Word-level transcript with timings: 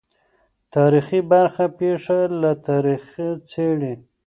تاریخي 0.75 1.19
برخه 1.31 1.65
پېښه 1.79 2.19
له 2.41 2.51
تاریخه 2.67 3.27
څېړي. 3.51 3.93